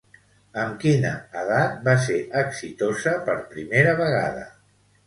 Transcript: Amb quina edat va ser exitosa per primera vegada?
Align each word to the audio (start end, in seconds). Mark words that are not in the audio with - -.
Amb 0.61 0.79
quina 0.83 1.11
edat 1.43 1.77
va 1.89 1.95
ser 2.09 2.17
exitosa 2.43 3.17
per 3.31 3.39
primera 3.55 3.97
vegada? 4.03 4.53